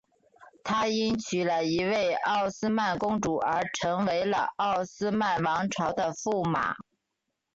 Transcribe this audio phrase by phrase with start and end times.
[0.63, 6.75] 他因娶了一位奥斯曼公主而成为了奥斯曼王朝的驸马。